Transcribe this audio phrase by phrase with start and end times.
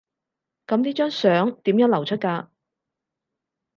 [0.65, 2.47] 噉呢張相點樣流出㗎？